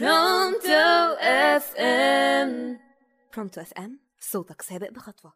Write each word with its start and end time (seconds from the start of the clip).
Pronto 0.00 1.14
FM 1.20 2.78
Pronto 3.34 3.60
FM 3.60 3.98
صوتك 4.20 4.62
سابق 4.62 4.90
بخطوة. 4.90 5.32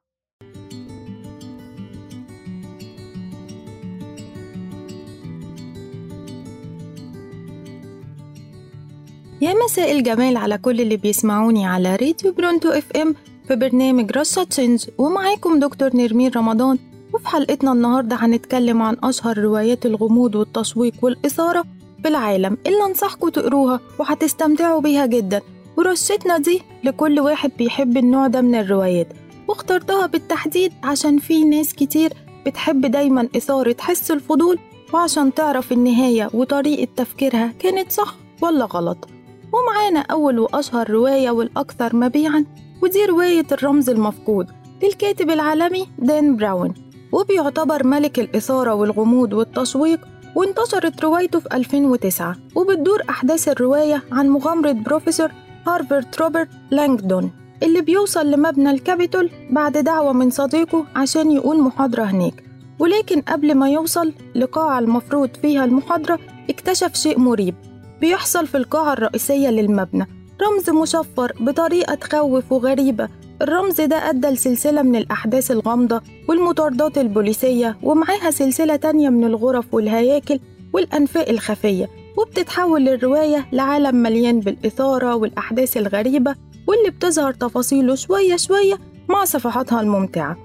يا 9.40 9.54
مساء 9.64 9.92
الجمال 9.92 10.36
على 10.36 10.58
كل 10.58 10.80
اللي 10.80 10.96
بيسمعوني 10.96 11.66
على 11.66 11.96
راديو 11.96 12.32
Pronto 12.32 12.68
FM 12.68 13.14
في 13.48 13.56
برنامج 13.56 14.12
رشا 14.12 14.44
تشينج 14.44 14.86
ومعاكم 14.98 15.58
دكتور 15.60 15.96
نرمين 15.96 16.30
رمضان. 16.36 16.78
وفي 17.14 17.28
حلقتنا 17.28 17.72
النهاردة 17.72 18.16
هنتكلم 18.16 18.82
عن 18.82 18.96
أشهر 19.02 19.38
روايات 19.38 19.86
الغموض 19.86 20.34
والتشويق 20.34 20.94
والإثارة 21.02 21.64
في 22.02 22.08
العالم 22.08 22.56
اللي 22.66 22.84
أنصحكم 22.86 23.28
تقروها 23.28 23.80
وهتستمتعوا 23.98 24.80
بيها 24.80 25.06
جدا. 25.06 25.40
ورشتنا 25.76 26.38
دي 26.38 26.62
لكل 26.84 27.20
واحد 27.20 27.50
بيحب 27.58 27.96
النوع 27.96 28.26
ده 28.26 28.40
من 28.40 28.54
الروايات. 28.54 29.08
واخترتها 29.48 30.06
بالتحديد 30.06 30.72
عشان 30.84 31.18
في 31.18 31.44
ناس 31.44 31.74
كتير 31.74 32.12
بتحب 32.46 32.86
دايما 32.86 33.28
إثارة 33.36 33.76
حس 33.80 34.10
الفضول 34.10 34.58
وعشان 34.92 35.34
تعرف 35.34 35.72
النهاية 35.72 36.30
وطريقة 36.34 36.88
تفكيرها 36.96 37.52
كانت 37.58 37.92
صح 37.92 38.14
ولا 38.42 38.64
غلط. 38.64 39.08
ومعانا 39.52 40.00
أول 40.00 40.38
وأشهر 40.38 40.90
رواية 40.90 41.30
والأكثر 41.30 41.96
مبيعا 41.96 42.44
ودي 42.82 43.04
رواية 43.04 43.46
الرمز 43.52 43.90
المفقود 43.90 44.46
للكاتب 44.82 45.30
العالمي 45.30 45.86
دان 45.98 46.36
براون. 46.36 46.74
وبيعتبر 47.12 47.86
ملك 47.86 48.18
الإثارة 48.18 48.74
والغموض 48.74 49.32
والتشويق 49.32 50.00
وانتشرت 50.36 51.04
روايته 51.04 51.40
في 51.40 51.56
2009 51.56 52.36
وبتدور 52.54 53.02
أحداث 53.10 53.48
الرواية 53.48 54.02
عن 54.12 54.28
مغامرة 54.28 54.72
بروفيسور 54.72 55.30
هارفارد 55.66 56.06
روبرت 56.20 56.48
لانجدون 56.70 57.30
اللي 57.62 57.80
بيوصل 57.80 58.30
لمبنى 58.30 58.70
الكابيتول 58.70 59.30
بعد 59.50 59.78
دعوة 59.78 60.12
من 60.12 60.30
صديقه 60.30 60.86
عشان 60.96 61.32
يقول 61.32 61.60
محاضرة 61.62 62.02
هناك. 62.02 62.44
ولكن 62.78 63.20
قبل 63.20 63.54
ما 63.54 63.70
يوصل 63.70 64.12
لقاعة 64.34 64.78
المفروض 64.78 65.30
فيها 65.42 65.64
المحاضرة 65.64 66.18
اكتشف 66.50 66.94
شيء 66.94 67.18
مريب. 67.18 67.54
بيحصل 68.00 68.46
في 68.46 68.56
القاعة 68.56 68.92
الرئيسية 68.92 69.48
للمبنى 69.48 70.06
رمز 70.42 70.70
مشفر 70.70 71.32
بطريقة 71.40 71.94
تخوف 71.94 72.52
وغريبة 72.52 73.08
الرمز 73.42 73.80
ده 73.80 74.10
أدى 74.10 74.28
لسلسلة 74.28 74.82
من 74.82 74.96
الأحداث 74.96 75.50
الغامضة 75.50 76.00
والمطاردات 76.28 76.98
البوليسية 76.98 77.76
ومعاها 77.82 78.30
سلسلة 78.30 78.76
تانية 78.76 79.08
من 79.08 79.24
الغرف 79.24 79.74
والهياكل 79.74 80.40
والأنفاق 80.72 81.28
الخفية 81.28 81.88
وبتتحول 82.18 82.88
الرواية 82.88 83.46
لعالم 83.52 83.96
مليان 83.96 84.40
بالإثارة 84.40 85.14
والأحداث 85.14 85.76
الغريبة 85.76 86.34
واللي 86.66 86.90
بتظهر 86.90 87.32
تفاصيله 87.32 87.94
شوية 87.94 88.36
شوية 88.36 88.74
مع 89.08 89.24
صفحاتها 89.24 89.80
الممتعة. 89.80 90.36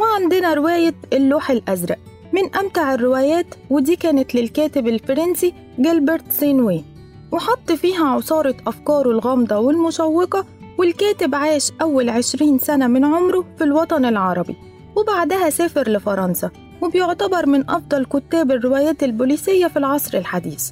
وعندنا 0.00 0.54
رواية 0.54 0.94
اللوح 1.12 1.50
الأزرق 1.50 1.98
من 2.32 2.54
أمتع 2.56 2.94
الروايات 2.94 3.46
ودي 3.70 3.96
كانت 3.96 4.34
للكاتب 4.34 4.86
الفرنسي 4.88 5.54
جيلبرت 5.80 6.32
سينوي. 6.32 6.84
وحط 7.32 7.72
فيها 7.72 8.06
عصارة 8.06 8.54
أفكاره 8.66 9.10
الغامضة 9.10 9.58
والمشوقة 9.58 10.44
والكاتب 10.78 11.34
عاش 11.34 11.72
أول 11.82 12.08
عشرين 12.08 12.58
سنة 12.58 12.86
من 12.86 13.04
عمره 13.04 13.44
في 13.58 13.64
الوطن 13.64 14.04
العربي 14.04 14.56
وبعدها 14.96 15.50
سافر 15.50 15.90
لفرنسا 15.90 16.50
وبيعتبر 16.82 17.46
من 17.46 17.70
أفضل 17.70 18.04
كتاب 18.04 18.50
الروايات 18.50 19.02
البوليسية 19.02 19.66
في 19.66 19.76
العصر 19.76 20.18
الحديث. 20.18 20.70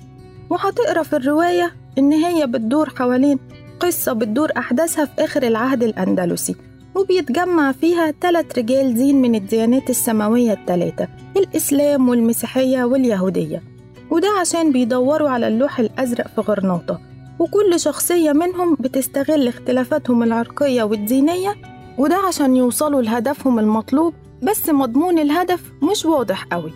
وهتقرا 0.51 1.03
في 1.03 1.17
الرواية 1.17 1.73
إن 1.99 2.13
هي 2.13 2.47
بتدور 2.47 2.89
حوالين 2.91 3.39
قصة 3.81 4.13
بتدور 4.13 4.51
أحداثها 4.57 5.05
في 5.05 5.25
آخر 5.25 5.43
العهد 5.43 5.83
الأندلسي 5.83 6.57
وبيتجمع 6.95 7.73
فيها 7.73 8.11
ثلاث 8.21 8.59
رجال 8.59 8.95
دين 8.95 9.23
من 9.23 9.35
الديانات 9.35 9.91
السماوية 9.91 10.53
الثلاثة 10.53 11.09
الإسلام 11.37 12.09
والمسيحية 12.09 12.85
واليهودية. 12.85 13.63
وده 14.11 14.29
عشان 14.41 14.73
بيدوروا 14.73 15.29
على 15.29 15.49
اللوح 15.49 15.79
الأزرق 15.79 16.27
في 16.29 16.41
غرناطة. 16.41 17.01
وكل 17.39 17.81
شخصية 17.81 18.33
منهم 18.33 18.77
بتستغل 18.81 19.49
اختلافاتهم 19.49 20.23
العرقية 20.23 20.83
والدينية 20.83 21.57
وده 21.99 22.17
عشان 22.17 22.57
يوصلوا 22.57 23.03
لهدفهم 23.03 23.59
المطلوب 23.59 24.15
بس 24.43 24.69
مضمون 24.69 25.19
الهدف 25.19 25.63
مش 25.83 26.05
واضح 26.05 26.45
قوي. 26.45 26.73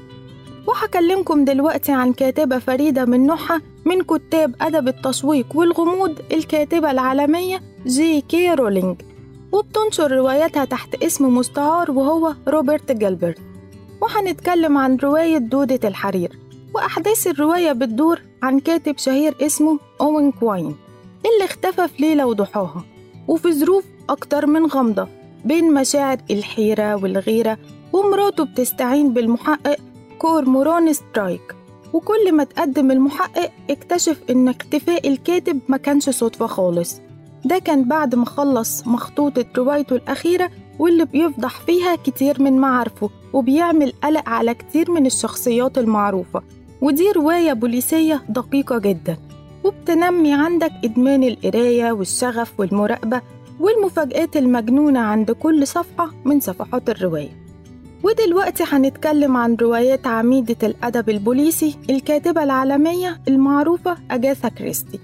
وهكلمكم 0.67 1.45
دلوقتي 1.45 1.93
عن 1.93 2.13
كاتبة 2.13 2.59
فريدة 2.59 3.05
من 3.05 3.27
نوعها 3.27 3.61
من 3.85 4.03
كتاب 4.03 4.55
أدب 4.61 4.89
التشويق 4.89 5.47
والغموض 5.55 6.19
الكاتبة 6.33 6.91
العالمية 6.91 7.61
جي 7.87 8.21
كي 8.21 8.55
رولينج 8.55 8.97
وبتنشر 9.53 10.13
رواياتها 10.13 10.65
تحت 10.65 10.95
اسم 11.03 11.37
مستعار 11.37 11.91
وهو 11.91 12.35
روبرت 12.49 12.93
جيلبرت 12.93 13.39
وهنتكلم 14.03 14.79
عن 14.79 14.97
رواية 14.97 15.39
دودة 15.39 15.89
الحرير. 15.89 16.39
وأحداث 16.75 17.27
الرواية 17.27 17.73
بتدور 17.73 18.21
عن 18.43 18.61
كاتب 18.61 18.99
شهير 18.99 19.35
اسمه 19.41 19.79
أوين 20.01 20.33
كواين 20.33 20.77
اللي 21.27 21.45
اختفى 21.45 21.89
في 21.89 22.03
ليلة 22.03 22.27
وضحاها 22.27 22.85
وفي 23.29 23.53
ظروف 23.53 23.85
أكتر 24.11 24.47
من 24.47 24.67
غامضة 24.67 25.09
بين 25.45 25.75
مشاعر 25.75 26.19
الحيرة 26.31 26.95
والغيرة 26.95 27.59
ومراته 27.93 28.45
بتستعين 28.45 29.13
بالمحقق 29.13 29.77
كورموران 30.19 30.93
سترايك. 30.93 31.55
وكل 31.93 32.33
ما 32.33 32.45
تقدم 32.45 32.91
المحقق 32.91 33.51
اكتشف 33.71 34.21
إن 34.31 34.49
اختفاء 34.49 35.09
الكاتب 35.09 35.61
ما 35.69 35.77
كانش 35.77 36.11
صدفة 36.11 36.47
خالص. 36.47 37.01
ده 37.45 37.59
كان 37.59 37.85
بعد 37.85 38.15
ما 38.15 38.25
خلص 38.27 38.87
مخطوطة 38.87 39.45
روايته 39.57 39.97
الأخيرة 39.97 40.51
واللي 40.79 41.05
بيفضح 41.05 41.61
فيها 41.61 41.97
كتير 41.97 42.43
من 42.43 42.53
معارفه 42.59 43.11
وبيعمل 43.33 43.93
قلق 44.05 44.29
على 44.29 44.55
كتير 44.55 44.91
من 44.91 45.07
الشخصيات 45.07 45.79
المعروفة. 45.79 46.43
ودي 46.81 47.11
رواية 47.17 47.53
بوليسية 47.53 48.23
دقيقة 48.29 48.79
جدا 48.79 49.17
وبتنمي 49.65 50.35
عندك 50.35 50.73
إدمان 50.85 51.23
القراية 51.25 51.93
والشغف 51.93 52.61
والمراقبة 52.61 53.21
والمفاجآت 53.61 54.37
المجنونة 54.37 55.01
عند 55.01 55.31
كل 55.31 55.67
صفحة 55.67 56.11
من 56.25 56.41
صفحات 56.41 56.91
الرواية. 56.91 57.29
ودلوقتي 58.03 58.65
هنتكلم 58.67 59.37
عن 59.37 59.55
روايات 59.61 60.07
عميدة 60.07 60.57
الأدب 60.69 61.11
البوليسي 61.11 61.77
الكاتبة 61.91 62.43
العالمية 62.43 63.21
المعروفة 63.29 63.97
أجاثا 64.11 64.49
كريستي 64.49 65.01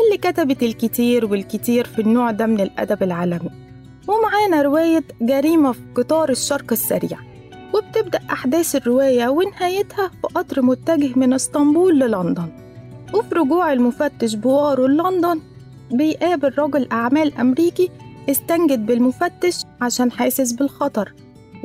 اللي 0.00 0.16
كتبت 0.18 0.62
الكتير 0.62 1.26
والكتير 1.26 1.84
في 1.86 2.00
النوع 2.02 2.30
ده 2.30 2.46
من 2.46 2.60
الأدب 2.60 3.02
العالمي. 3.02 3.50
ومعانا 4.08 4.62
رواية 4.62 5.04
جريمة 5.20 5.72
في 5.72 5.80
قطار 5.96 6.30
الشرق 6.30 6.72
السريع. 6.72 7.18
وبتبدأ 7.74 8.20
أحداث 8.32 8.76
الرواية 8.76 9.28
ونهايتها 9.28 10.08
في 10.08 10.26
قطر 10.34 10.62
متجه 10.62 11.18
من 11.18 11.32
إسطنبول 11.32 11.98
للندن. 11.98 12.48
وفي 13.14 13.34
رجوع 13.34 13.72
المفتش 13.72 14.34
بوارو 14.34 14.86
لندن 14.86 15.40
بيقابل 15.90 16.52
رجل 16.58 16.88
أعمال 16.92 17.34
أمريكي 17.38 17.90
استنجد 18.30 18.86
بالمفتش 18.86 19.62
عشان 19.80 20.12
حاسس 20.12 20.52
بالخطر 20.52 21.12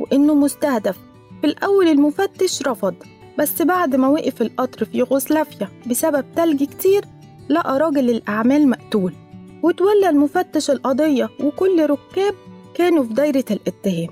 وإنه 0.00 0.34
مستهدف. 0.34 0.96
في 1.40 1.46
الأول 1.46 1.88
المفتش 1.88 2.62
رفض 2.62 2.94
بس 3.38 3.62
بعد 3.62 3.96
ما 3.96 4.08
وقف 4.08 4.42
القطر 4.42 4.84
في 4.84 4.98
يوغوسلافيا 4.98 5.68
بسبب 5.86 6.24
تلج 6.36 6.64
كتير 6.64 7.04
لقى 7.48 7.78
راجل 7.78 8.10
الأعمال 8.10 8.68
مقتول. 8.68 9.12
وتولى 9.62 10.08
المفتش 10.08 10.70
القضية 10.70 11.30
وكل 11.40 11.86
ركاب 11.86 12.34
كانوا 12.74 13.04
في 13.04 13.14
دايرة 13.14 13.44
الاتهام. 13.50 14.08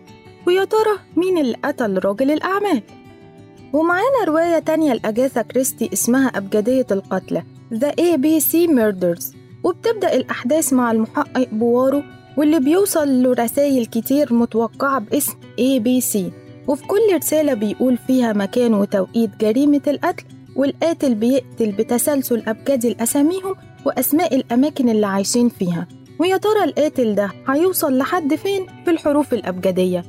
ويا 0.47 0.65
ترى 0.65 0.99
مين 1.17 1.39
اللي 1.39 1.57
قتل 1.65 1.99
راجل 2.05 2.31
الأعمال؟ 2.31 2.83
ومعانا 3.73 4.25
رواية 4.27 4.59
تانية 4.59 4.93
لأجاثا 4.93 5.43
كريستي 5.43 5.91
اسمها 5.93 6.27
أبجدية 6.29 6.87
القتلى 6.91 7.43
The 7.75 7.91
ABC 8.01 8.69
Murders. 8.71 9.25
وبتبدأ 9.65 10.15
الأحداث 10.15 10.73
مع 10.73 10.93
المحقق 10.93 11.49
بوارو 11.53 12.03
واللي 12.37 12.61
بيوصل 12.61 13.23
له 13.23 13.33
رسايل 13.33 13.87
كتير 13.87 14.35
متوقعة 14.35 14.99
باسم 15.01 15.33
ABC 15.61 16.19
وفي 16.69 16.87
كل 16.87 17.17
رسالة 17.17 17.55
بيقول 17.55 17.97
فيها 18.07 18.33
مكان 18.33 18.75
وتوقيت 18.75 19.31
جريمة 19.41 19.81
القتل 19.87 20.25
والقاتل 20.57 21.15
بيقتل 21.15 21.73
بتسلسل 21.73 22.43
أبجدي 22.47 22.91
لأساميهم 22.95 23.55
وأسماء 23.87 24.37
الأماكن 24.37 24.89
اللي 24.89 25.07
عايشين 25.07 25.49
فيها. 25.49 25.87
ويا 26.19 26.37
ترى 26.37 26.65
القاتل 26.65 27.15
ده 27.15 27.31
هيوصل 27.49 27.99
لحد 27.99 28.35
فين 28.35 28.67
في 28.85 28.91
الحروف 28.91 29.35
الأبجدية؟ 29.35 30.05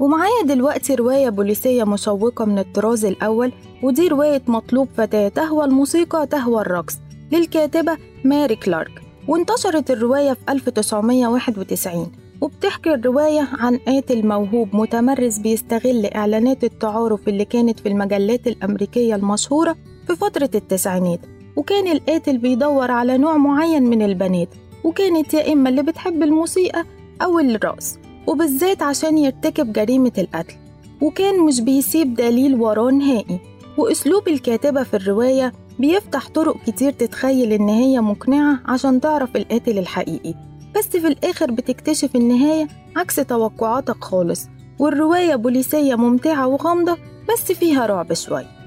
ومعايا 0.00 0.42
دلوقتي 0.44 0.94
رواية 0.94 1.28
بوليسية 1.28 1.84
مشوقة 1.84 2.44
من 2.44 2.58
الطراز 2.58 3.04
الأول 3.04 3.52
ودي 3.82 4.08
رواية 4.08 4.42
مطلوب 4.46 4.88
فتاة 4.96 5.28
تهوى 5.28 5.64
الموسيقى 5.64 6.26
تهوى 6.26 6.60
الرقص 6.60 6.98
للكاتبة 7.32 7.96
ماري 8.24 8.56
كلارك. 8.56 9.02
وانتشرت 9.28 9.90
الرواية 9.90 10.32
في 10.32 10.40
1991 10.48 12.12
وبتحكي 12.40 12.94
الرواية 12.94 13.48
عن 13.52 13.76
قاتل 13.76 14.26
موهوب 14.26 14.76
متمرس 14.76 15.38
بيستغل 15.38 16.06
إعلانات 16.06 16.64
التعارف 16.64 17.28
اللي 17.28 17.44
كانت 17.44 17.80
في 17.80 17.88
المجلات 17.88 18.46
الأمريكية 18.46 19.14
المشهورة 19.14 19.76
في 20.06 20.16
فترة 20.16 20.50
التسعينات. 20.54 21.20
وكان 21.56 21.88
القاتل 21.88 22.38
بيدور 22.38 22.90
على 22.90 23.18
نوع 23.18 23.36
معين 23.36 23.82
من 23.82 24.02
البنات 24.02 24.48
وكانت 24.84 25.34
يا 25.34 25.52
إما 25.52 25.68
اللي 25.70 25.82
بتحب 25.82 26.22
الموسيقى 26.22 26.84
أو 27.22 27.38
الرقص. 27.38 27.98
وبالذات 28.28 28.82
عشان 28.82 29.18
يرتكب 29.18 29.72
جريمة 29.72 30.12
القتل. 30.18 30.54
وكان 31.00 31.40
مش 31.40 31.60
بيسيب 31.60 32.14
دليل 32.14 32.54
وراه 32.54 32.90
نهائي. 32.90 33.40
وأسلوب 33.78 34.28
الكاتبة 34.28 34.82
في 34.82 34.94
الرواية 34.94 35.52
بيفتح 35.78 36.28
طرق 36.28 36.56
كتير 36.66 36.92
تتخيل 36.92 37.52
إن 37.52 37.68
هي 37.68 38.00
مقنعة 38.00 38.60
عشان 38.66 39.00
تعرف 39.00 39.36
القاتل 39.36 39.78
الحقيقي. 39.78 40.34
بس 40.76 40.86
في 40.86 41.06
الآخر 41.06 41.50
بتكتشف 41.50 42.16
النهاية 42.16 42.68
عكس 42.96 43.16
توقعاتك 43.16 44.04
خالص. 44.04 44.46
والرواية 44.78 45.34
بوليسية 45.34 45.94
ممتعة 45.94 46.46
وغامضة 46.46 46.96
بس 47.32 47.52
فيها 47.52 47.86
رعب 47.86 48.12
شوية 48.12 48.58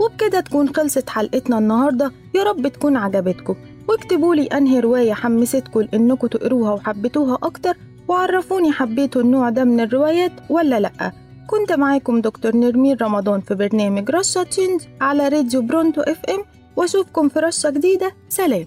وبكده 0.00 0.40
تكون 0.40 0.74
خلصت 0.74 1.08
حلقتنا 1.08 1.58
النهاردة. 1.58 2.12
يا 2.34 2.42
رب 2.42 2.68
تكون 2.68 2.96
عجبتكم. 2.96 3.54
واكتبولي 3.88 4.46
أنهي 4.46 4.80
رواية 4.80 5.12
حمستكم 5.12 5.86
إنكم 5.94 6.26
تقروها 6.26 6.72
وحبيتوها 6.72 7.38
أكتر. 7.42 7.76
وعرفوني 8.10 8.72
حبيتوا 8.72 9.22
النوع 9.22 9.50
ده 9.50 9.64
من 9.64 9.80
الروايات 9.80 10.32
ولا 10.48 10.80
لأ. 10.80 11.12
كنت 11.46 11.72
معاكم 11.72 12.20
دكتور 12.20 12.56
نرمين 12.56 12.96
رمضان 13.02 13.40
في 13.40 13.54
برنامج 13.54 14.10
رشة 14.10 14.42
change 14.42 14.80
على 15.00 15.28
راديو 15.28 15.62
Pronto 15.62 16.00
FM. 16.00 16.44
وأشوفكم 16.76 17.28
في 17.28 17.38
رشة 17.38 17.70
جديدة. 17.70 18.12
سلام. 18.28 18.64